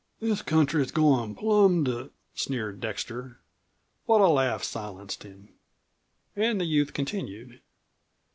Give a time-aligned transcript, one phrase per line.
[0.19, 3.37] "This country's goin' plum to" sneered Dexter.
[4.07, 5.49] But a laugh silenced him.
[6.35, 7.61] And the youth continued.